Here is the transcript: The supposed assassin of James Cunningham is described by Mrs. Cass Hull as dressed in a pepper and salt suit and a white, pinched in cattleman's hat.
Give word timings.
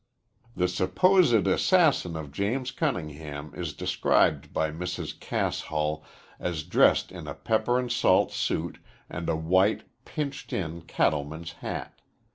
The 0.55 0.67
supposed 0.67 1.45
assassin 1.45 2.15
of 2.15 2.31
James 2.31 2.71
Cunningham 2.71 3.53
is 3.53 3.75
described 3.75 4.51
by 4.51 4.71
Mrs. 4.71 5.19
Cass 5.19 5.61
Hull 5.61 6.03
as 6.39 6.63
dressed 6.63 7.11
in 7.11 7.27
a 7.27 7.35
pepper 7.35 7.77
and 7.77 7.91
salt 7.91 8.31
suit 8.31 8.79
and 9.11 9.29
a 9.29 9.35
white, 9.35 9.83
pinched 10.03 10.53
in 10.53 10.81
cattleman's 10.81 11.51
hat. 11.51 12.01